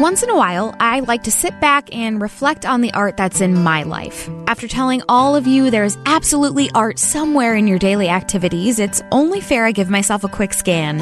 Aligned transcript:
Once 0.00 0.24
in 0.24 0.30
a 0.30 0.36
while, 0.36 0.74
I 0.80 0.98
like 1.00 1.22
to 1.22 1.30
sit 1.30 1.60
back 1.60 1.94
and 1.94 2.20
reflect 2.20 2.66
on 2.66 2.80
the 2.80 2.92
art 2.94 3.16
that's 3.16 3.40
in 3.40 3.62
my 3.62 3.84
life. 3.84 4.28
After 4.48 4.66
telling 4.66 5.02
all 5.08 5.36
of 5.36 5.46
you 5.46 5.70
there 5.70 5.84
is 5.84 5.96
absolutely 6.04 6.68
art 6.74 6.98
somewhere 6.98 7.54
in 7.54 7.68
your 7.68 7.78
daily 7.78 8.08
activities, 8.08 8.80
it's 8.80 9.02
only 9.12 9.40
fair 9.40 9.64
I 9.64 9.70
give 9.70 9.88
myself 9.88 10.24
a 10.24 10.28
quick 10.28 10.52
scan. 10.52 10.96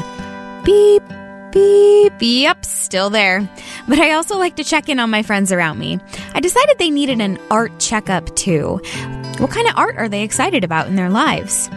Beep, 0.63 1.01
beep, 1.51 2.13
yep, 2.19 2.63
still 2.63 3.09
there. 3.09 3.49
But 3.87 3.97
I 3.97 4.11
also 4.11 4.37
like 4.37 4.57
to 4.57 4.63
check 4.63 4.87
in 4.89 4.99
on 4.99 5.09
my 5.09 5.23
friends 5.23 5.51
around 5.51 5.79
me. 5.79 5.97
I 6.35 6.39
decided 6.39 6.77
they 6.77 6.91
needed 6.91 7.19
an 7.19 7.39
art 7.49 7.79
checkup 7.79 8.35
too. 8.35 8.79
What 9.39 9.49
kind 9.49 9.67
of 9.67 9.75
art 9.75 9.97
are 9.97 10.07
they 10.07 10.21
excited 10.21 10.63
about 10.63 10.85
in 10.85 10.97
their 10.97 11.09
lives? 11.09 11.67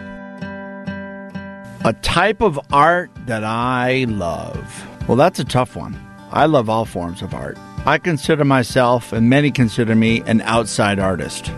A 1.83 1.95
type 2.03 2.41
of 2.41 2.59
art 2.71 3.09
that 3.25 3.43
I 3.43 4.05
love. 4.07 4.87
Well, 5.07 5.17
that's 5.17 5.39
a 5.39 5.45
tough 5.45 5.75
one. 5.75 6.06
I 6.31 6.45
love 6.45 6.69
all 6.69 6.85
forms 6.85 7.21
of 7.21 7.33
art. 7.33 7.57
I 7.85 7.97
consider 7.97 8.43
myself, 8.43 9.13
and 9.13 9.29
many 9.29 9.51
consider 9.51 9.95
me, 9.95 10.21
an 10.25 10.41
outside 10.41 10.99
artist. 10.99 11.51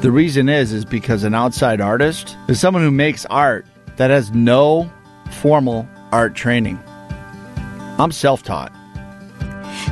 The 0.00 0.12
reason 0.12 0.48
is 0.48 0.72
is 0.72 0.84
because 0.84 1.24
an 1.24 1.34
outside 1.34 1.80
artist 1.80 2.36
is 2.48 2.60
someone 2.60 2.82
who 2.82 2.90
makes 2.90 3.24
art 3.26 3.66
that 3.96 4.10
has 4.10 4.30
no 4.30 4.90
formal 5.30 5.88
art 6.12 6.34
training. 6.34 6.78
I'm 7.98 8.12
self-taught. 8.12 8.72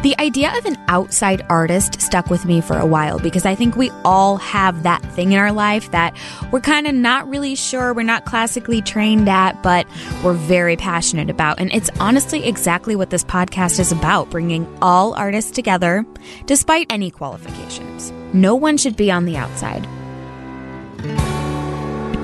The 0.04 0.20
idea 0.20 0.54
of 0.58 0.66
an 0.66 0.76
outside 0.88 1.46
artist 1.48 1.98
stuck 1.98 2.28
with 2.28 2.44
me 2.44 2.60
for 2.60 2.76
a 2.76 2.84
while 2.84 3.18
because 3.18 3.46
I 3.46 3.54
think 3.54 3.74
we 3.74 3.90
all 4.04 4.36
have 4.36 4.82
that 4.82 5.00
thing 5.12 5.32
in 5.32 5.38
our 5.38 5.50
life 5.50 5.90
that 5.92 6.14
we're 6.52 6.60
kind 6.60 6.86
of 6.86 6.94
not 6.94 7.26
really 7.26 7.54
sure, 7.54 7.94
we're 7.94 8.02
not 8.02 8.26
classically 8.26 8.82
trained 8.82 9.30
at, 9.30 9.62
but 9.62 9.86
we're 10.22 10.34
very 10.34 10.76
passionate 10.76 11.30
about. 11.30 11.58
And 11.58 11.72
it's 11.72 11.88
honestly 12.00 12.44
exactly 12.44 12.94
what 12.94 13.08
this 13.08 13.24
podcast 13.24 13.80
is 13.80 13.92
about 13.92 14.28
bringing 14.28 14.66
all 14.82 15.14
artists 15.14 15.50
together 15.52 16.04
despite 16.44 16.86
any 16.90 17.10
qualifications. 17.10 18.12
No 18.34 18.54
one 18.54 18.76
should 18.76 18.96
be 18.96 19.10
on 19.10 19.24
the 19.24 19.38
outside. 19.38 19.86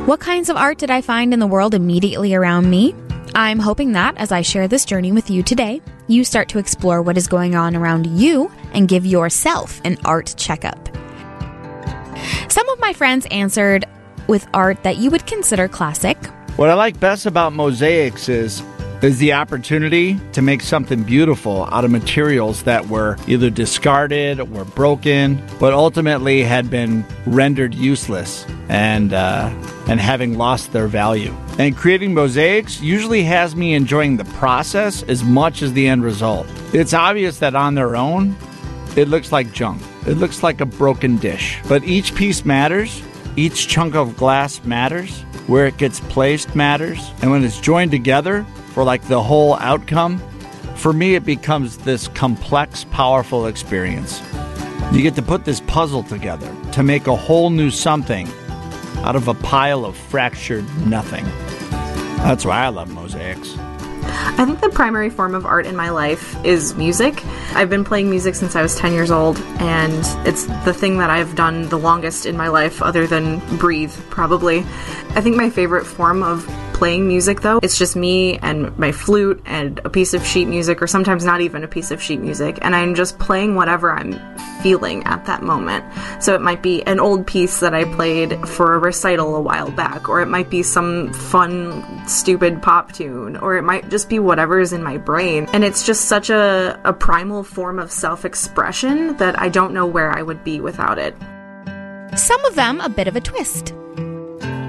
What 0.06 0.20
kinds 0.20 0.50
of 0.50 0.56
art 0.58 0.76
did 0.76 0.90
I 0.90 1.00
find 1.00 1.32
in 1.32 1.40
the 1.40 1.46
world 1.46 1.72
immediately 1.72 2.34
around 2.34 2.68
me? 2.68 2.94
I'm 3.34 3.58
hoping 3.58 3.92
that 3.92 4.18
as 4.18 4.32
I 4.32 4.42
share 4.42 4.68
this 4.68 4.84
journey 4.84 5.12
with 5.12 5.30
you 5.30 5.42
today, 5.42 5.80
you 6.10 6.24
start 6.24 6.48
to 6.48 6.58
explore 6.58 7.02
what 7.02 7.16
is 7.16 7.26
going 7.26 7.54
on 7.54 7.76
around 7.76 8.06
you 8.06 8.50
and 8.72 8.88
give 8.88 9.06
yourself 9.06 9.80
an 9.84 9.96
art 10.04 10.34
checkup. 10.36 10.88
Some 12.48 12.68
of 12.68 12.80
my 12.80 12.92
friends 12.92 13.26
answered 13.30 13.86
with 14.26 14.46
art 14.52 14.82
that 14.82 14.96
you 14.96 15.10
would 15.10 15.26
consider 15.26 15.68
classic. 15.68 16.16
What 16.56 16.68
I 16.68 16.74
like 16.74 16.98
best 16.98 17.26
about 17.26 17.52
mosaics 17.52 18.28
is 18.28 18.62
is 19.02 19.18
the 19.18 19.32
opportunity 19.32 20.18
to 20.32 20.42
make 20.42 20.62
something 20.62 21.02
beautiful 21.02 21.64
out 21.66 21.84
of 21.84 21.90
materials 21.90 22.64
that 22.64 22.88
were 22.88 23.16
either 23.26 23.50
discarded 23.50 24.40
or 24.40 24.64
broken, 24.64 25.42
but 25.58 25.72
ultimately 25.72 26.42
had 26.42 26.70
been 26.70 27.04
rendered 27.26 27.74
useless 27.74 28.46
and 28.68 29.12
uh, 29.12 29.50
and 29.88 30.00
having 30.00 30.36
lost 30.36 30.72
their 30.72 30.86
value. 30.86 31.34
And 31.58 31.76
creating 31.76 32.14
mosaics 32.14 32.80
usually 32.80 33.22
has 33.24 33.56
me 33.56 33.74
enjoying 33.74 34.16
the 34.16 34.24
process 34.24 35.02
as 35.04 35.24
much 35.24 35.62
as 35.62 35.72
the 35.72 35.88
end 35.88 36.04
result. 36.04 36.46
It's 36.72 36.94
obvious 36.94 37.38
that 37.40 37.54
on 37.54 37.74
their 37.74 37.96
own, 37.96 38.36
it 38.96 39.08
looks 39.08 39.32
like 39.32 39.52
junk. 39.52 39.82
It 40.06 40.14
looks 40.14 40.42
like 40.42 40.60
a 40.60 40.66
broken 40.66 41.16
dish. 41.16 41.58
But 41.68 41.84
each 41.84 42.14
piece 42.14 42.44
matters. 42.44 43.02
Each 43.36 43.68
chunk 43.68 43.94
of 43.94 44.16
glass 44.16 44.62
matters. 44.64 45.22
Where 45.46 45.66
it 45.66 45.76
gets 45.76 46.00
placed 46.00 46.54
matters. 46.54 47.10
And 47.22 47.30
when 47.30 47.44
it's 47.44 47.60
joined 47.60 47.90
together, 47.90 48.46
for 48.70 48.84
like 48.84 49.02
the 49.08 49.22
whole 49.22 49.54
outcome, 49.56 50.18
for 50.76 50.92
me, 50.92 51.14
it 51.14 51.24
becomes 51.24 51.78
this 51.78 52.08
complex, 52.08 52.84
powerful 52.84 53.46
experience. 53.46 54.22
You 54.92 55.02
get 55.02 55.14
to 55.16 55.22
put 55.22 55.44
this 55.44 55.60
puzzle 55.60 56.02
together 56.02 56.54
to 56.72 56.82
make 56.82 57.06
a 57.06 57.14
whole 57.14 57.50
new 57.50 57.70
something 57.70 58.28
out 58.98 59.16
of 59.16 59.28
a 59.28 59.34
pile 59.34 59.84
of 59.84 59.96
fractured 59.96 60.64
nothing. 60.86 61.24
That's 62.24 62.44
why 62.44 62.64
I 62.64 62.68
love 62.68 62.90
mosaics. 62.92 63.56
I 64.38 64.44
think 64.46 64.60
the 64.60 64.70
primary 64.70 65.10
form 65.10 65.34
of 65.34 65.44
art 65.44 65.66
in 65.66 65.76
my 65.76 65.90
life 65.90 66.36
is 66.44 66.74
music. 66.74 67.24
I've 67.54 67.68
been 67.68 67.84
playing 67.84 68.08
music 68.08 68.34
since 68.34 68.56
I 68.56 68.62
was 68.62 68.74
10 68.76 68.92
years 68.92 69.10
old, 69.10 69.38
and 69.58 70.04
it's 70.26 70.46
the 70.64 70.72
thing 70.72 70.98
that 70.98 71.10
I've 71.10 71.34
done 71.34 71.68
the 71.68 71.78
longest 71.78 72.26
in 72.26 72.36
my 72.36 72.48
life, 72.48 72.80
other 72.80 73.06
than 73.06 73.38
breathe, 73.58 73.94
probably. 74.08 74.60
I 75.10 75.20
think 75.20 75.36
my 75.36 75.50
favorite 75.50 75.84
form 75.84 76.22
of 76.22 76.46
playing 76.80 77.06
music 77.06 77.42
though. 77.42 77.60
It's 77.62 77.76
just 77.76 77.94
me 77.94 78.38
and 78.38 78.74
my 78.78 78.90
flute 78.90 79.42
and 79.44 79.78
a 79.84 79.90
piece 79.90 80.14
of 80.14 80.24
sheet 80.24 80.46
music, 80.48 80.80
or 80.80 80.86
sometimes 80.86 81.26
not 81.26 81.42
even 81.42 81.62
a 81.62 81.68
piece 81.68 81.90
of 81.90 82.00
sheet 82.00 82.20
music, 82.20 82.58
and 82.62 82.74
I'm 82.74 82.94
just 82.94 83.18
playing 83.18 83.54
whatever 83.54 83.92
I'm 83.92 84.18
feeling 84.62 85.04
at 85.04 85.26
that 85.26 85.42
moment. 85.42 85.84
So 86.22 86.34
it 86.34 86.40
might 86.40 86.62
be 86.62 86.82
an 86.86 86.98
old 86.98 87.26
piece 87.26 87.60
that 87.60 87.74
I 87.74 87.84
played 87.84 88.48
for 88.48 88.74
a 88.74 88.78
recital 88.78 89.36
a 89.36 89.42
while 89.42 89.70
back, 89.70 90.08
or 90.08 90.22
it 90.22 90.26
might 90.26 90.48
be 90.48 90.62
some 90.62 91.12
fun, 91.12 92.08
stupid 92.08 92.62
pop 92.62 92.92
tune, 92.92 93.36
or 93.36 93.58
it 93.58 93.62
might 93.62 93.90
just 93.90 94.08
be 94.08 94.18
whatever's 94.22 94.72
in 94.72 94.82
my 94.82 94.96
brain. 94.96 95.48
And 95.52 95.64
it's 95.64 95.84
just 95.84 96.06
such 96.06 96.30
a, 96.30 96.80
a 96.84 96.92
primal 96.92 97.42
form 97.42 97.78
of 97.78 97.90
self 97.90 98.24
expression 98.24 99.16
that 99.16 99.38
I 99.40 99.48
don't 99.48 99.72
know 99.72 99.86
where 99.86 100.10
I 100.10 100.22
would 100.22 100.44
be 100.44 100.60
without 100.60 100.98
it. 100.98 101.14
Some 102.18 102.44
of 102.44 102.54
them 102.54 102.80
a 102.80 102.88
bit 102.88 103.08
of 103.08 103.16
a 103.16 103.20
twist. 103.20 103.74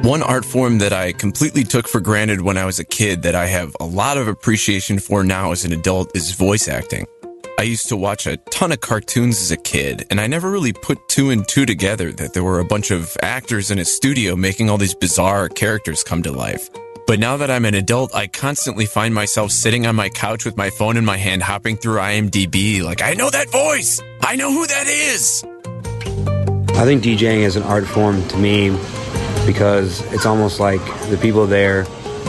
One 0.03 0.23
art 0.23 0.45
form 0.45 0.79
that 0.79 0.94
I 0.94 1.13
completely 1.13 1.63
took 1.63 1.88
for 1.88 2.00
granted 2.00 2.41
when 2.41 2.57
I 2.57 2.66
was 2.66 2.79
a 2.79 2.84
kid 2.84 3.22
that 3.22 3.35
I 3.35 3.45
have 3.45 3.75
a 3.79 3.85
lot 3.85 4.17
of 4.17 4.28
appreciation 4.28 4.97
for 4.97 5.23
now 5.23 5.51
as 5.51 5.63
an 5.63 5.73
adult 5.73 6.16
is 6.16 6.31
voice 6.31 6.67
acting. 6.67 7.06
I 7.59 7.63
used 7.63 7.90
to 7.90 7.95
watch 7.95 8.25
a 8.25 8.38
ton 8.38 8.72
of 8.72 8.81
cartoons 8.81 9.40
as 9.40 9.51
a 9.51 9.57
kid, 9.57 10.07
and 10.09 10.19
I 10.19 10.25
never 10.25 10.50
really 10.50 10.73
put 10.73 11.07
two 11.07 11.29
and 11.29 11.47
two 11.47 11.67
together 11.67 12.11
that 12.13 12.34
there 12.34 12.44
were 12.44 12.59
a 12.59 12.66
bunch 12.66 12.90
of 12.90 13.16
actors 13.22 13.69
in 13.69 13.78
a 13.78 13.85
studio 13.85 14.35
making 14.35 14.69
all 14.69 14.79
these 14.79 14.95
bizarre 14.95 15.47
characters 15.47 16.03
come 16.03 16.23
to 16.23 16.31
life. 16.31 16.67
But 17.11 17.19
now 17.19 17.35
that 17.35 17.51
I'm 17.51 17.66
an 17.66 17.73
adult, 17.73 18.16
I 18.16 18.27
constantly 18.27 18.85
find 18.85 19.13
myself 19.13 19.51
sitting 19.51 19.85
on 19.85 19.97
my 19.97 20.07
couch 20.07 20.45
with 20.45 20.55
my 20.55 20.69
phone 20.69 20.95
in 20.95 21.03
my 21.03 21.17
hand, 21.17 21.44
hopping 21.44 21.75
through 21.75 21.97
IMDb, 21.97 22.81
like, 22.81 23.01
I 23.01 23.16
know 23.16 23.29
that 23.29 23.49
voice! 23.51 24.01
I 24.22 24.38
know 24.38 24.49
who 24.49 24.66
that 24.66 24.88
is! 24.88 25.44
I 26.79 26.85
think 26.85 27.03
DJing 27.03 27.39
is 27.39 27.57
an 27.57 27.63
art 27.63 27.85
form 27.85 28.25
to 28.29 28.38
me 28.38 28.69
because 29.45 29.99
it's 30.13 30.25
almost 30.25 30.61
like 30.61 30.79
the 31.09 31.19
people 31.22 31.45
there 31.47 31.85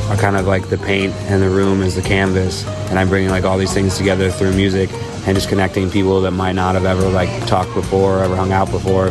are 0.09 0.16
kind 0.16 0.34
of 0.34 0.48
like 0.48 0.69
the 0.69 0.78
paint 0.78 1.12
and 1.31 1.41
the 1.41 1.49
room 1.49 1.81
is 1.81 1.94
the 1.94 2.03
canvas 2.03 2.66
and 2.91 2.99
i'm 2.99 3.09
bringing 3.09 3.31
like 3.31 3.44
all 3.44 3.59
these 3.59 3.72
things 3.72 3.97
together 3.97 4.32
through 4.32 4.53
music 4.53 4.91
and 5.26 5.37
just 5.37 5.49
connecting 5.49 5.88
people 5.91 6.20
that 6.22 6.32
might 6.32 6.54
not 6.54 6.75
have 6.75 6.87
ever 6.87 7.09
like 7.10 7.47
talked 7.47 7.72
before 7.75 8.19
or 8.19 8.25
ever 8.25 8.34
hung 8.34 8.50
out 8.50 8.69
before 8.70 9.10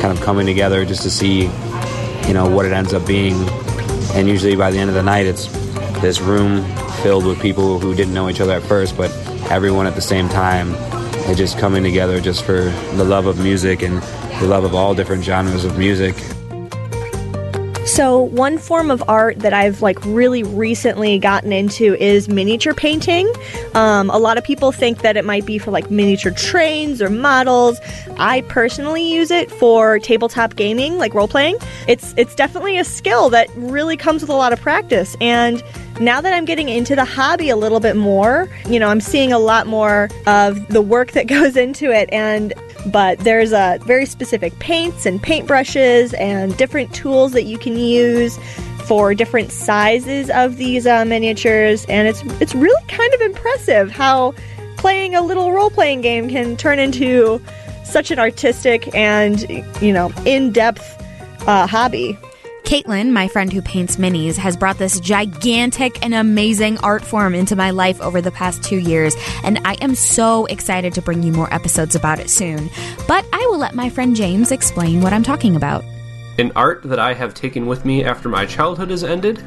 kind 0.00 0.16
of 0.16 0.20
coming 0.20 0.44
together 0.44 0.84
just 0.84 1.02
to 1.02 1.10
see 1.10 1.44
you 2.26 2.34
know 2.34 2.46
what 2.46 2.66
it 2.66 2.72
ends 2.72 2.92
up 2.92 3.06
being 3.06 3.36
and 4.14 4.28
usually 4.28 4.56
by 4.56 4.70
the 4.70 4.78
end 4.78 4.88
of 4.88 4.94
the 4.94 5.02
night 5.02 5.26
it's 5.26 5.46
this 6.00 6.20
room 6.20 6.64
filled 7.02 7.26
with 7.26 7.40
people 7.40 7.78
who 7.78 7.94
didn't 7.94 8.14
know 8.14 8.28
each 8.28 8.40
other 8.40 8.52
at 8.52 8.62
first 8.62 8.96
but 8.96 9.10
everyone 9.50 9.86
at 9.86 9.94
the 9.94 10.00
same 10.00 10.28
time 10.28 10.74
and 11.26 11.36
just 11.36 11.58
coming 11.58 11.82
together 11.82 12.20
just 12.20 12.44
for 12.44 12.70
the 12.96 13.04
love 13.04 13.26
of 13.26 13.38
music 13.38 13.82
and 13.82 14.02
the 14.40 14.46
love 14.46 14.64
of 14.64 14.74
all 14.74 14.94
different 14.94 15.22
genres 15.22 15.64
of 15.64 15.78
music 15.78 16.14
so, 17.88 18.20
one 18.20 18.58
form 18.58 18.90
of 18.90 19.02
art 19.08 19.38
that 19.38 19.54
I've 19.54 19.80
like 19.80 19.98
really 20.04 20.42
recently 20.42 21.18
gotten 21.18 21.52
into 21.52 21.94
is 21.94 22.28
miniature 22.28 22.74
painting. 22.74 23.32
Um, 23.74 24.10
a 24.10 24.18
lot 24.18 24.36
of 24.36 24.44
people 24.44 24.72
think 24.72 25.00
that 25.00 25.16
it 25.16 25.24
might 25.24 25.46
be 25.46 25.58
for 25.58 25.70
like 25.70 25.90
miniature 25.90 26.32
trains 26.32 27.00
or 27.00 27.08
models. 27.08 27.80
I 28.18 28.42
personally 28.42 29.10
use 29.10 29.30
it 29.30 29.50
for 29.50 29.98
tabletop 29.98 30.54
gaming, 30.56 30.98
like 30.98 31.14
role 31.14 31.28
playing. 31.28 31.56
It's 31.88 32.12
it's 32.18 32.34
definitely 32.34 32.78
a 32.78 32.84
skill 32.84 33.30
that 33.30 33.48
really 33.56 33.96
comes 33.96 34.20
with 34.20 34.30
a 34.30 34.36
lot 34.36 34.52
of 34.52 34.60
practice 34.60 35.16
and 35.20 35.62
now 36.00 36.20
that 36.20 36.32
I'm 36.32 36.44
getting 36.44 36.68
into 36.68 36.94
the 36.94 37.04
hobby 37.04 37.50
a 37.50 37.56
little 37.56 37.80
bit 37.80 37.96
more, 37.96 38.48
you 38.68 38.78
know, 38.78 38.88
I'm 38.88 39.00
seeing 39.00 39.32
a 39.32 39.38
lot 39.38 39.66
more 39.66 40.08
of 40.26 40.68
the 40.68 40.80
work 40.80 41.12
that 41.12 41.26
goes 41.26 41.56
into 41.56 41.90
it 41.90 42.08
and 42.12 42.52
but 42.90 43.18
there's 43.20 43.52
a 43.52 43.78
very 43.84 44.06
specific 44.06 44.58
paints 44.58 45.06
and 45.06 45.22
paintbrushes 45.22 46.18
and 46.18 46.56
different 46.56 46.94
tools 46.94 47.32
that 47.32 47.44
you 47.44 47.58
can 47.58 47.76
use 47.76 48.38
for 48.86 49.14
different 49.14 49.52
sizes 49.52 50.30
of 50.30 50.56
these 50.56 50.86
uh, 50.86 51.04
miniatures. 51.04 51.84
And 51.86 52.08
it's 52.08 52.22
it's 52.40 52.54
really 52.54 52.82
kind 52.88 53.12
of 53.14 53.20
impressive 53.20 53.90
how 53.90 54.34
playing 54.76 55.14
a 55.14 55.20
little 55.20 55.52
role-playing 55.52 56.00
game 56.00 56.28
can 56.28 56.56
turn 56.56 56.78
into 56.78 57.42
such 57.84 58.10
an 58.10 58.18
artistic 58.18 58.94
and 58.94 59.48
you 59.80 59.92
know 59.92 60.12
in-depth 60.24 61.02
uh, 61.46 61.66
hobby 61.66 62.16
Caitlin, 62.68 63.12
my 63.12 63.28
friend 63.28 63.50
who 63.50 63.62
paints 63.62 63.96
minis, 63.96 64.36
has 64.36 64.54
brought 64.54 64.76
this 64.76 65.00
gigantic 65.00 66.04
and 66.04 66.12
amazing 66.12 66.76
art 66.80 67.02
form 67.02 67.34
into 67.34 67.56
my 67.56 67.70
life 67.70 67.98
over 68.02 68.20
the 68.20 68.30
past 68.30 68.62
two 68.62 68.76
years, 68.76 69.16
and 69.42 69.58
I 69.64 69.78
am 69.80 69.94
so 69.94 70.44
excited 70.44 70.92
to 70.92 71.00
bring 71.00 71.22
you 71.22 71.32
more 71.32 71.50
episodes 71.50 71.94
about 71.94 72.20
it 72.20 72.28
soon. 72.28 72.68
But 73.06 73.24
I 73.32 73.38
will 73.46 73.56
let 73.56 73.74
my 73.74 73.88
friend 73.88 74.14
James 74.14 74.52
explain 74.52 75.00
what 75.00 75.14
I'm 75.14 75.22
talking 75.22 75.56
about. 75.56 75.82
An 76.36 76.52
art 76.56 76.82
that 76.82 76.98
I 76.98 77.14
have 77.14 77.32
taken 77.32 77.64
with 77.64 77.86
me 77.86 78.04
after 78.04 78.28
my 78.28 78.44
childhood 78.44 78.90
has 78.90 79.02
ended 79.02 79.42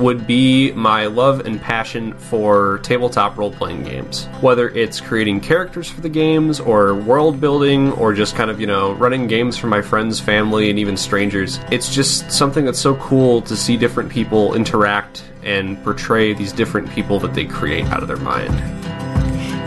would 0.00 0.26
be 0.26 0.72
my 0.72 1.06
love 1.06 1.46
and 1.46 1.60
passion 1.60 2.14
for 2.14 2.78
tabletop 2.82 3.36
role 3.36 3.52
playing 3.52 3.84
games. 3.84 4.26
Whether 4.40 4.70
it's 4.70 5.00
creating 5.00 5.40
characters 5.40 5.88
for 5.88 6.00
the 6.00 6.08
games, 6.08 6.58
or 6.58 6.94
world 6.94 7.40
building, 7.40 7.92
or 7.92 8.12
just 8.14 8.34
kind 8.34 8.50
of, 8.50 8.60
you 8.60 8.66
know, 8.66 8.92
running 8.94 9.26
games 9.26 9.56
for 9.56 9.66
my 9.66 9.82
friends, 9.82 10.18
family, 10.18 10.70
and 10.70 10.78
even 10.78 10.96
strangers. 10.96 11.60
It's 11.70 11.94
just 11.94 12.30
something 12.32 12.64
that's 12.64 12.78
so 12.78 12.96
cool 12.96 13.42
to 13.42 13.56
see 13.56 13.76
different 13.76 14.10
people 14.10 14.54
interact 14.54 15.24
and 15.42 15.82
portray 15.84 16.32
these 16.32 16.52
different 16.52 16.90
people 16.90 17.18
that 17.20 17.34
they 17.34 17.44
create 17.44 17.84
out 17.86 18.02
of 18.02 18.08
their 18.08 18.16
mind. 18.16 18.79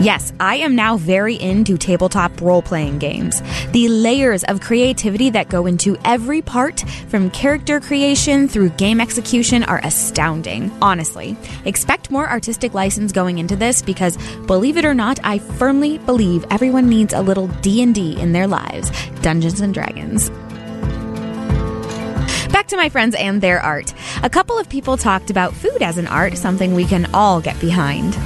Yes, 0.00 0.32
I 0.40 0.56
am 0.56 0.74
now 0.74 0.96
very 0.96 1.36
into 1.36 1.78
tabletop 1.78 2.40
role 2.40 2.62
playing 2.62 2.98
games. 2.98 3.40
The 3.70 3.86
layers 3.88 4.42
of 4.44 4.60
creativity 4.60 5.30
that 5.30 5.48
go 5.48 5.66
into 5.66 5.96
every 6.04 6.42
part, 6.42 6.80
from 7.08 7.30
character 7.30 7.78
creation 7.80 8.48
through 8.48 8.70
game 8.70 9.00
execution, 9.00 9.62
are 9.62 9.80
astounding. 9.84 10.72
Honestly, 10.82 11.36
expect 11.64 12.10
more 12.10 12.28
artistic 12.28 12.74
license 12.74 13.12
going 13.12 13.38
into 13.38 13.54
this 13.54 13.82
because, 13.82 14.18
believe 14.46 14.76
it 14.76 14.84
or 14.84 14.94
not, 14.94 15.20
I 15.22 15.38
firmly 15.38 15.98
believe 15.98 16.44
everyone 16.50 16.88
needs 16.88 17.14
a 17.14 17.22
little 17.22 17.46
D&D 17.62 18.20
in 18.20 18.32
their 18.32 18.48
lives. 18.48 18.90
Dungeons 19.22 19.60
and 19.60 19.72
Dragons. 19.72 20.28
Back 22.52 22.66
to 22.68 22.76
my 22.76 22.88
friends 22.88 23.14
and 23.14 23.40
their 23.40 23.60
art. 23.60 23.94
A 24.24 24.28
couple 24.28 24.58
of 24.58 24.68
people 24.68 24.96
talked 24.96 25.30
about 25.30 25.54
food 25.54 25.82
as 25.82 25.98
an 25.98 26.08
art, 26.08 26.36
something 26.36 26.74
we 26.74 26.84
can 26.84 27.06
all 27.14 27.40
get 27.40 27.58
behind. 27.60 28.16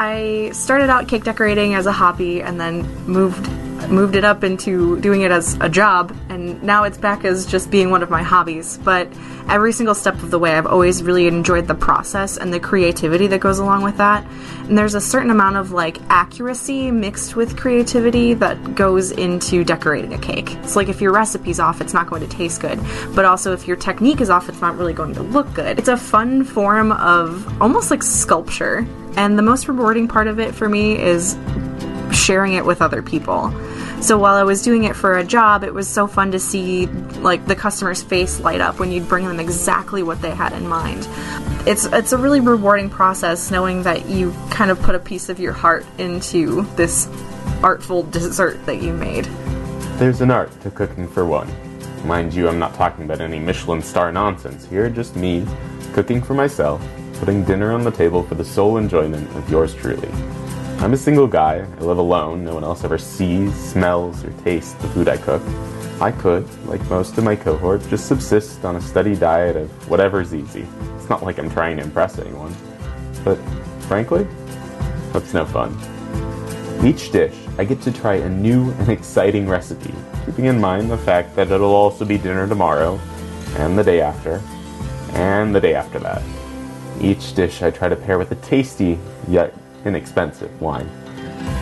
I 0.00 0.50
started 0.52 0.90
out 0.90 1.08
cake 1.08 1.24
decorating 1.24 1.74
as 1.74 1.86
a 1.86 1.92
hobby 1.92 2.40
and 2.40 2.60
then 2.60 2.82
moved 3.06 3.44
moved 3.88 4.16
it 4.16 4.24
up 4.24 4.44
into 4.44 5.00
doing 5.00 5.22
it 5.22 5.30
as 5.30 5.56
a 5.60 5.68
job 5.68 6.14
and 6.28 6.62
now 6.62 6.84
it's 6.84 6.98
back 6.98 7.24
as 7.24 7.46
just 7.46 7.70
being 7.70 7.90
one 7.90 8.02
of 8.02 8.10
my 8.10 8.22
hobbies. 8.22 8.78
But 8.78 9.08
every 9.48 9.72
single 9.72 9.94
step 9.94 10.14
of 10.14 10.30
the 10.30 10.38
way 10.38 10.52
I've 10.54 10.66
always 10.66 11.02
really 11.02 11.26
enjoyed 11.26 11.66
the 11.66 11.74
process 11.74 12.36
and 12.36 12.52
the 12.52 12.60
creativity 12.60 13.26
that 13.28 13.40
goes 13.40 13.58
along 13.58 13.82
with 13.82 13.96
that. 13.96 14.26
And 14.68 14.76
there's 14.76 14.94
a 14.94 15.00
certain 15.00 15.30
amount 15.30 15.56
of 15.56 15.72
like 15.72 15.98
accuracy 16.10 16.90
mixed 16.90 17.36
with 17.36 17.56
creativity 17.56 18.34
that 18.34 18.74
goes 18.74 19.10
into 19.10 19.64
decorating 19.64 20.12
a 20.12 20.18
cake. 20.18 20.54
It's 20.56 20.76
like 20.76 20.88
if 20.88 21.00
your 21.00 21.12
recipe's 21.12 21.60
off 21.60 21.80
it's 21.80 21.94
not 21.94 22.08
going 22.08 22.22
to 22.22 22.28
taste 22.28 22.60
good. 22.60 22.78
But 23.14 23.24
also 23.24 23.52
if 23.52 23.66
your 23.66 23.76
technique 23.76 24.20
is 24.20 24.28
off 24.28 24.48
it's 24.48 24.60
not 24.60 24.76
really 24.76 24.92
going 24.92 25.14
to 25.14 25.22
look 25.22 25.52
good. 25.54 25.78
It's 25.78 25.88
a 25.88 25.96
fun 25.96 26.44
form 26.44 26.92
of 26.92 27.62
almost 27.62 27.90
like 27.90 28.02
sculpture. 28.02 28.86
And 29.16 29.38
the 29.38 29.42
most 29.42 29.66
rewarding 29.66 30.06
part 30.06 30.28
of 30.28 30.38
it 30.38 30.54
for 30.54 30.68
me 30.68 30.96
is 30.98 31.36
sharing 32.12 32.54
it 32.54 32.64
with 32.64 32.82
other 32.82 33.02
people. 33.02 33.52
So 34.00 34.16
while 34.16 34.34
I 34.34 34.44
was 34.44 34.62
doing 34.62 34.84
it 34.84 34.94
for 34.94 35.18
a 35.18 35.24
job, 35.24 35.64
it 35.64 35.74
was 35.74 35.88
so 35.88 36.06
fun 36.06 36.30
to 36.32 36.38
see 36.38 36.86
like 36.86 37.46
the 37.46 37.56
customer's 37.56 38.02
face 38.02 38.38
light 38.40 38.60
up 38.60 38.78
when 38.78 38.92
you'd 38.92 39.08
bring 39.08 39.26
them 39.26 39.40
exactly 39.40 40.02
what 40.02 40.22
they 40.22 40.30
had 40.30 40.52
in 40.52 40.68
mind. 40.68 41.08
It's 41.66 41.84
it's 41.86 42.12
a 42.12 42.18
really 42.18 42.40
rewarding 42.40 42.90
process 42.90 43.50
knowing 43.50 43.82
that 43.82 44.08
you 44.08 44.32
kind 44.50 44.70
of 44.70 44.80
put 44.80 44.94
a 44.94 45.00
piece 45.00 45.28
of 45.28 45.40
your 45.40 45.52
heart 45.52 45.84
into 45.98 46.62
this 46.76 47.08
artful 47.62 48.04
dessert 48.04 48.64
that 48.66 48.80
you 48.80 48.92
made. 48.92 49.24
There's 49.98 50.20
an 50.20 50.30
art 50.30 50.58
to 50.60 50.70
cooking 50.70 51.08
for 51.08 51.24
one. 51.24 51.50
Mind 52.06 52.32
you, 52.32 52.48
I'm 52.48 52.60
not 52.60 52.74
talking 52.74 53.04
about 53.04 53.20
any 53.20 53.40
Michelin 53.40 53.82
star 53.82 54.12
nonsense 54.12 54.64
here, 54.66 54.88
just 54.88 55.16
me 55.16 55.44
cooking 55.92 56.22
for 56.22 56.34
myself, 56.34 56.80
putting 57.14 57.44
dinner 57.44 57.72
on 57.72 57.82
the 57.82 57.90
table 57.90 58.22
for 58.22 58.36
the 58.36 58.44
sole 58.44 58.76
enjoyment 58.76 59.28
of 59.36 59.50
yours 59.50 59.74
truly. 59.74 60.08
I'm 60.78 60.92
a 60.92 60.96
single 60.96 61.26
guy. 61.26 61.56
I 61.56 61.80
live 61.80 61.98
alone. 61.98 62.44
No 62.44 62.54
one 62.54 62.62
else 62.62 62.84
ever 62.84 62.98
sees, 62.98 63.52
smells, 63.52 64.24
or 64.24 64.30
tastes 64.44 64.74
the 64.74 64.86
food 64.88 65.08
I 65.08 65.16
cook. 65.16 65.42
I 66.00 66.12
could, 66.12 66.48
like 66.66 66.80
most 66.88 67.18
of 67.18 67.24
my 67.24 67.34
cohort, 67.34 67.86
just 67.88 68.06
subsist 68.06 68.64
on 68.64 68.76
a 68.76 68.80
steady 68.80 69.16
diet 69.16 69.56
of 69.56 69.90
whatever's 69.90 70.32
easy. 70.32 70.68
It's 70.94 71.08
not 71.08 71.24
like 71.24 71.38
I'm 71.38 71.50
trying 71.50 71.78
to 71.78 71.82
impress 71.82 72.20
anyone. 72.20 72.54
But, 73.24 73.34
frankly, 73.88 74.24
that's 75.12 75.34
no 75.34 75.44
fun. 75.44 75.76
Each 76.86 77.10
dish, 77.10 77.34
I 77.58 77.64
get 77.64 77.82
to 77.82 77.92
try 77.92 78.14
a 78.14 78.28
new 78.28 78.70
and 78.70 78.88
exciting 78.88 79.48
recipe, 79.48 79.92
keeping 80.26 80.44
in 80.44 80.60
mind 80.60 80.92
the 80.92 80.98
fact 80.98 81.34
that 81.34 81.50
it'll 81.50 81.74
also 81.74 82.04
be 82.04 82.18
dinner 82.18 82.46
tomorrow, 82.46 83.00
and 83.56 83.76
the 83.76 83.82
day 83.82 84.00
after, 84.00 84.40
and 85.14 85.52
the 85.52 85.60
day 85.60 85.74
after 85.74 85.98
that. 85.98 86.22
Each 87.00 87.34
dish 87.34 87.62
I 87.62 87.72
try 87.72 87.88
to 87.88 87.96
pair 87.96 88.16
with 88.16 88.30
a 88.30 88.36
tasty, 88.36 88.96
yet 89.26 89.52
inexpensive 89.84 90.60
wine. 90.60 90.88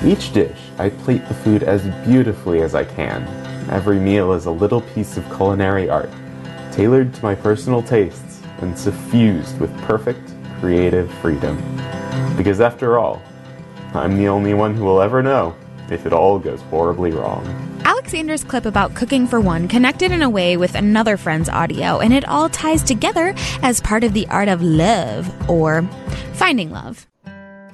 Each 0.04 0.32
dish, 0.32 0.58
I 0.78 0.90
plate 0.90 1.26
the 1.28 1.34
food 1.34 1.62
as 1.62 1.82
beautifully 2.06 2.62
as 2.62 2.74
I 2.74 2.84
can. 2.84 3.26
Every 3.70 3.98
meal 3.98 4.32
is 4.32 4.46
a 4.46 4.50
little 4.50 4.80
piece 4.80 5.16
of 5.16 5.24
culinary 5.36 5.88
art, 5.88 6.10
tailored 6.72 7.14
to 7.14 7.22
my 7.22 7.34
personal 7.34 7.82
tastes 7.82 8.42
and 8.58 8.78
suffused 8.78 9.58
with 9.58 9.76
perfect, 9.82 10.32
creative 10.60 11.12
freedom. 11.14 11.56
Because 12.36 12.60
after 12.60 12.98
all, 12.98 13.22
I'm 13.94 14.16
the 14.16 14.28
only 14.28 14.54
one 14.54 14.74
who 14.74 14.84
will 14.84 15.00
ever 15.00 15.22
know 15.22 15.56
if 15.90 16.06
it 16.06 16.12
all 16.12 16.38
goes 16.38 16.60
horribly 16.62 17.12
wrong. 17.12 17.44
Alexander's 17.84 18.44
clip 18.44 18.66
about 18.66 18.94
cooking 18.94 19.26
for 19.26 19.40
one 19.40 19.68
connected 19.68 20.12
in 20.12 20.22
a 20.22 20.30
way 20.30 20.56
with 20.56 20.74
another 20.74 21.16
friend's 21.16 21.48
audio, 21.48 22.00
and 22.00 22.12
it 22.12 22.26
all 22.28 22.48
ties 22.48 22.82
together 22.82 23.34
as 23.62 23.80
part 23.80 24.04
of 24.04 24.12
the 24.12 24.26
art 24.28 24.48
of 24.48 24.62
love 24.62 25.50
or 25.50 25.82
finding 26.34 26.70
love 26.70 27.06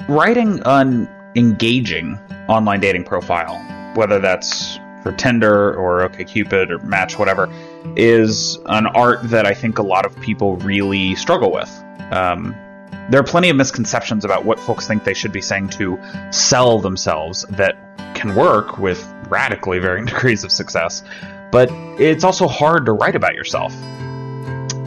writing 0.09 0.61
an 0.65 1.09
engaging 1.35 2.19
online 2.49 2.81
dating 2.81 3.05
profile, 3.05 3.59
whether 3.95 4.19
that's 4.19 4.79
for 5.03 5.13
Tinder 5.13 5.75
or 5.75 6.09
OkCupid 6.09 6.71
or 6.71 6.79
Match, 6.79 7.19
whatever, 7.19 7.49
is 7.97 8.59
an 8.67 8.87
art 8.87 9.23
that 9.25 9.47
I 9.47 9.55
think 9.55 9.79
a 9.79 9.83
lot 9.83 10.07
of 10.07 10.19
people 10.21 10.57
really 10.59 11.15
struggle 11.17 11.53
with. 11.53 11.71
Um, 12.13 12.55
there 13.11 13.21
are 13.21 13.25
plenty 13.25 13.49
of 13.49 13.57
misconceptions 13.57 14.25
about 14.25 14.45
what 14.45 14.61
folks 14.61 14.87
think 14.87 15.05
they 15.05 15.15
should 15.15 15.33
be 15.33 15.41
saying 15.41 15.71
to 15.71 15.99
sell 16.31 16.79
themselves 16.79 17.45
that 17.51 17.77
can 18.15 18.35
work 18.35 18.79
with 18.79 19.05
radically 19.29 19.79
varying 19.79 20.05
degrees 20.07 20.45
of 20.45 20.53
success. 20.53 21.03
But 21.51 21.69
it's 22.01 22.25
also 22.25 22.47
hard 22.47 22.87
to 22.87 22.93
write 22.93 23.17
about 23.17 23.35
yourself. 23.35 23.75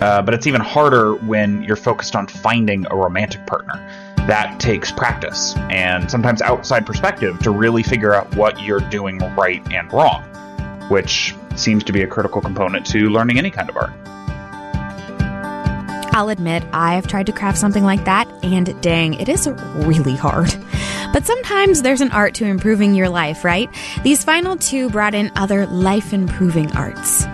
Uh, 0.01 0.21
but 0.21 0.33
it's 0.33 0.47
even 0.47 0.61
harder 0.61 1.13
when 1.15 1.63
you're 1.63 1.75
focused 1.75 2.15
on 2.15 2.27
finding 2.27 2.85
a 2.89 2.95
romantic 2.95 3.45
partner 3.47 4.14
that 4.27 4.59
takes 4.59 4.91
practice 4.91 5.55
and 5.69 6.09
sometimes 6.09 6.41
outside 6.41 6.85
perspective 6.85 7.37
to 7.39 7.51
really 7.51 7.83
figure 7.83 8.13
out 8.13 8.35
what 8.35 8.61
you're 8.61 8.79
doing 8.79 9.19
right 9.35 9.61
and 9.71 9.91
wrong, 9.93 10.23
which 10.89 11.35
seems 11.55 11.83
to 11.83 11.93
be 11.93 12.01
a 12.01 12.07
critical 12.07 12.41
component 12.41 12.85
to 12.87 13.09
learning 13.09 13.37
any 13.37 13.51
kind 13.51 13.69
of 13.69 13.77
art. 13.77 13.91
I'll 16.15 16.29
admit, 16.29 16.63
I 16.71 16.95
have 16.95 17.07
tried 17.07 17.25
to 17.25 17.33
craft 17.33 17.57
something 17.57 17.83
like 17.83 18.05
that, 18.05 18.27
and 18.41 18.81
dang, 18.81 19.15
it 19.15 19.27
is 19.27 19.47
really 19.47 20.15
hard. 20.15 20.55
But 21.11 21.25
sometimes 21.25 21.81
there's 21.81 22.01
an 22.01 22.11
art 22.11 22.35
to 22.35 22.45
improving 22.45 22.95
your 22.95 23.09
life, 23.09 23.43
right? 23.43 23.69
These 24.03 24.23
final 24.23 24.55
two 24.55 24.89
brought 24.89 25.13
in 25.13 25.31
other 25.35 25.65
life 25.65 26.13
improving 26.13 26.71
arts. 26.71 27.25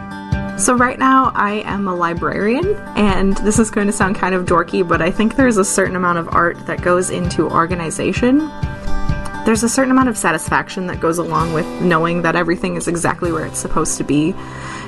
So, 0.61 0.75
right 0.75 0.99
now, 0.99 1.31
I 1.33 1.63
am 1.65 1.87
a 1.87 1.95
librarian, 1.95 2.75
and 2.95 3.35
this 3.37 3.57
is 3.57 3.71
going 3.71 3.87
to 3.87 3.93
sound 3.93 4.15
kind 4.15 4.35
of 4.35 4.45
dorky, 4.45 4.87
but 4.87 5.01
I 5.01 5.09
think 5.09 5.35
there's 5.35 5.57
a 5.57 5.65
certain 5.65 5.95
amount 5.95 6.19
of 6.19 6.29
art 6.35 6.67
that 6.67 6.83
goes 6.83 7.09
into 7.09 7.49
organization. 7.49 8.37
There's 9.43 9.63
a 9.63 9.69
certain 9.69 9.89
amount 9.89 10.09
of 10.09 10.17
satisfaction 10.19 10.85
that 10.85 10.99
goes 10.99 11.17
along 11.17 11.53
with 11.53 11.65
knowing 11.81 12.21
that 12.21 12.35
everything 12.35 12.75
is 12.75 12.87
exactly 12.87 13.31
where 13.31 13.43
it's 13.43 13.57
supposed 13.57 13.97
to 13.97 14.03
be. 14.03 14.35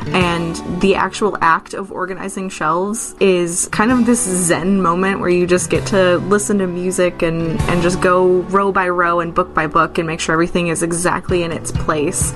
And 0.10 0.56
the 0.80 0.94
actual 0.94 1.40
act 1.42 1.74
of 1.74 1.92
organizing 1.92 2.50
shelves 2.50 3.16
is 3.20 3.68
kind 3.70 3.92
of 3.92 4.06
this 4.06 4.22
zen 4.22 4.80
moment 4.80 5.22
where 5.22 5.30
you 5.30 5.48
just 5.48 5.72
get 5.72 5.88
to 5.88 6.18
listen 6.18 6.60
to 6.60 6.68
music 6.68 7.24
and, 7.24 7.60
and 7.62 7.82
just 7.82 8.00
go 8.00 8.42
row 8.42 8.72
by 8.72 8.90
row 8.90 9.22
and 9.22 9.34
book 9.34 9.56
by 9.56 9.66
book 9.66 9.98
and 9.98 10.06
make 10.06 10.20
sure 10.20 10.34
everything 10.34 10.68
is 10.68 10.84
exactly 10.84 11.42
in 11.42 11.52
its 11.52 11.72
place 11.72 12.32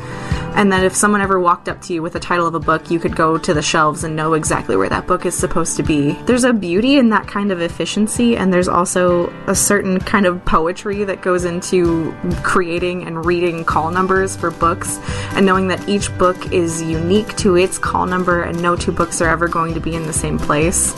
and 0.57 0.71
that 0.71 0.83
if 0.83 0.95
someone 0.95 1.21
ever 1.21 1.39
walked 1.39 1.69
up 1.69 1.79
to 1.83 1.93
you 1.93 2.01
with 2.01 2.15
a 2.15 2.19
title 2.19 2.47
of 2.47 2.55
a 2.55 2.59
book, 2.59 2.89
you 2.89 2.99
could 2.99 3.15
go 3.15 3.37
to 3.37 3.53
the 3.53 3.61
shelves 3.61 4.03
and 4.03 4.15
know 4.15 4.33
exactly 4.33 4.75
where 4.75 4.89
that 4.89 5.05
book 5.05 5.23
is 5.23 5.37
supposed 5.37 5.77
to 5.77 5.83
be. 5.83 6.13
There's 6.25 6.43
a 6.43 6.51
beauty 6.51 6.97
in 6.97 7.09
that 7.09 7.27
kind 7.27 7.51
of 7.51 7.61
efficiency, 7.61 8.35
and 8.35 8.51
there's 8.51 8.67
also 8.67 9.27
a 9.45 9.53
certain 9.53 9.99
kind 9.99 10.25
of 10.25 10.43
poetry 10.45 11.03
that 11.03 11.21
goes 11.21 11.45
into 11.45 12.11
creating 12.41 13.05
and 13.05 13.23
reading 13.23 13.63
call 13.65 13.91
numbers 13.91 14.35
for 14.35 14.49
books, 14.49 14.97
and 15.35 15.45
knowing 15.45 15.67
that 15.67 15.87
each 15.87 16.15
book 16.17 16.51
is 16.51 16.81
unique 16.81 17.35
to 17.37 17.55
its 17.55 17.77
call 17.77 18.07
number, 18.07 18.41
and 18.41 18.59
no 18.59 18.75
two 18.75 18.91
books 18.91 19.21
are 19.21 19.29
ever 19.29 19.47
going 19.47 19.75
to 19.75 19.79
be 19.79 19.95
in 19.95 20.07
the 20.07 20.13
same 20.13 20.39
place. 20.39 20.91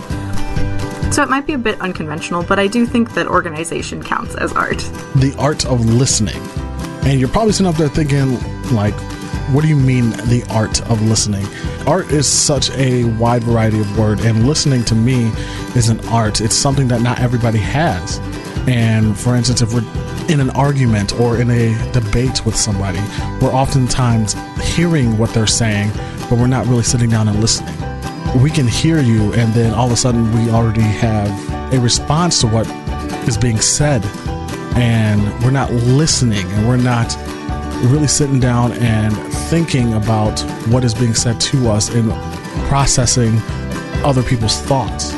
So 1.14 1.22
it 1.22 1.30
might 1.30 1.46
be 1.46 1.54
a 1.54 1.58
bit 1.58 1.82
unconventional, 1.82 2.44
but 2.44 2.60
I 2.60 2.68
do 2.68 2.86
think 2.86 3.14
that 3.16 3.28
organization 3.28 4.02
counts 4.04 4.36
as 4.36 4.54
art. 4.54 4.78
The 5.16 5.36
art 5.38 5.66
of 5.66 5.84
listening. 5.86 6.42
And 7.04 7.20
you're 7.20 7.28
probably 7.28 7.52
sitting 7.52 7.68
up 7.68 7.76
there 7.76 7.90
thinking, 7.90 8.40
like, 8.74 8.94
what 9.54 9.64
do 9.64 9.68
you 9.68 9.76
mean 9.76 10.12
the 10.12 10.46
art 10.52 10.82
of 10.90 11.02
listening? 11.02 11.46
Art 11.88 12.12
is 12.12 12.28
such 12.28 12.70
a 12.72 13.06
wide 13.16 13.44
variety 13.44 13.80
of 13.80 13.98
word, 13.98 14.20
and 14.20 14.48
listening 14.48 14.84
to 14.86 14.96
me 14.96 15.32
is 15.76 15.90
an 15.90 16.00
art. 16.08 16.40
It's 16.40 16.56
something 16.56 16.88
that 16.90 17.02
not 17.02 17.20
everybody 17.20 17.58
has. 17.60 18.20
And 18.68 19.18
for 19.18 19.36
instance, 19.36 19.62
if 19.62 19.74
we're 19.74 19.86
in 20.32 20.40
an 20.40 20.52
argument 20.52 21.20
or 21.20 21.42
in 21.42 21.50
a 21.50 21.92
debate 21.92 22.46
with 22.46 22.56
somebody, 22.56 23.00
we're 23.42 23.54
oftentimes 23.54 24.36
hearing 24.76 25.18
what 25.18 25.34
they're 25.34 25.48
saying, 25.48 25.92
but 26.30 26.34
we're 26.34 26.48
not 26.48 26.68
really 26.68 26.84
sitting 26.84 27.10
down 27.10 27.28
and 27.28 27.40
listening. 27.40 27.76
we 28.36 28.52
can 28.52 28.68
hear 28.68 29.02
you, 29.02 29.34
and 29.34 29.54
then 29.54 29.74
all 29.74 29.88
of 29.88 29.92
a 29.92 29.98
sudden 29.98 30.32
we 30.34 30.52
already 30.52 30.82
have 30.82 31.74
a 31.74 31.80
response 31.80 32.40
to 32.42 32.48
what 32.48 32.68
is 33.28 33.38
being 33.38 33.60
said, 33.60 34.06
and 34.76 35.22
we're 35.44 35.52
not 35.52 35.72
listening, 35.72 36.46
and 36.52 36.68
we're 36.68 36.78
not 36.78 37.18
really 37.88 38.08
sitting 38.08 38.40
down 38.40 38.74
and 38.74 39.16
thinking 39.50 39.94
about 39.94 40.40
what 40.68 40.84
is 40.84 40.94
being 40.94 41.14
said 41.14 41.40
to 41.40 41.70
us 41.70 41.90
and 41.90 42.12
processing 42.68 43.40
other 44.04 44.24
people's 44.24 44.60
thoughts. 44.62 45.12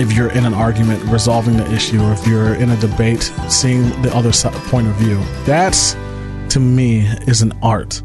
If 0.00 0.12
you're 0.12 0.30
in 0.30 0.44
an 0.44 0.54
argument, 0.54 1.02
resolving 1.04 1.56
the 1.56 1.70
issue, 1.72 2.00
or 2.00 2.12
if 2.12 2.26
you're 2.26 2.54
in 2.54 2.70
a 2.70 2.76
debate, 2.76 3.32
seeing 3.48 3.82
the 4.02 4.14
other 4.14 4.32
point 4.68 4.86
of 4.86 4.94
view, 4.94 5.20
that's 5.44 5.94
to 6.50 6.60
me 6.60 7.00
is 7.26 7.42
an 7.42 7.52
art. 7.62 8.02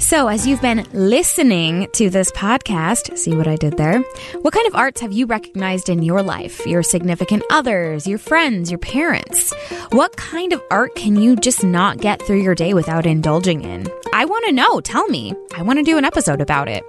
So, 0.00 0.28
as 0.28 0.46
you've 0.46 0.62
been 0.62 0.84
listening 0.92 1.86
to 1.92 2.08
this 2.08 2.32
podcast, 2.32 3.16
see 3.18 3.36
what 3.36 3.46
I 3.46 3.54
did 3.56 3.76
there? 3.76 4.00
What 4.40 4.54
kind 4.54 4.66
of 4.66 4.74
arts 4.74 5.02
have 5.02 5.12
you 5.12 5.26
recognized 5.26 5.88
in 5.90 6.02
your 6.02 6.22
life? 6.22 6.66
Your 6.66 6.82
significant 6.82 7.44
others, 7.50 8.06
your 8.06 8.18
friends, 8.18 8.70
your 8.70 8.78
parents? 8.78 9.52
What 9.90 10.16
kind 10.16 10.52
of 10.54 10.62
art 10.70 10.94
can 10.96 11.16
you 11.16 11.36
just 11.36 11.62
not 11.62 11.98
get 11.98 12.20
through 12.22 12.42
your 12.42 12.54
day 12.54 12.72
without 12.72 13.06
indulging 13.06 13.62
in? 13.62 13.86
I 14.12 14.24
want 14.24 14.46
to 14.46 14.52
know. 14.52 14.80
Tell 14.80 15.06
me. 15.06 15.34
I 15.54 15.62
want 15.62 15.78
to 15.78 15.84
do 15.84 15.98
an 15.98 16.06
episode 16.06 16.40
about 16.40 16.68
it. 16.68 16.82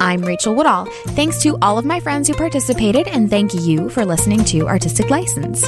I'm 0.00 0.22
Rachel 0.22 0.54
Woodall. 0.54 0.84
Thanks 1.08 1.42
to 1.42 1.56
all 1.62 1.78
of 1.78 1.84
my 1.86 1.98
friends 1.98 2.28
who 2.28 2.34
participated, 2.34 3.08
and 3.08 3.30
thank 3.30 3.54
you 3.54 3.88
for 3.88 4.04
listening 4.04 4.44
to 4.44 4.68
Artistic 4.68 5.08
License. 5.08 5.66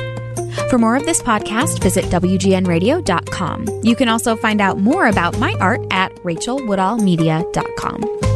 For 0.72 0.78
more 0.78 0.96
of 0.96 1.04
this 1.04 1.20
podcast, 1.20 1.82
visit 1.82 2.06
WGNradio.com. 2.06 3.66
You 3.82 3.94
can 3.94 4.08
also 4.08 4.34
find 4.34 4.58
out 4.58 4.78
more 4.78 5.06
about 5.06 5.38
my 5.38 5.52
art 5.60 5.82
at 5.90 6.14
rachelwoodallmedia.com. 6.24 8.31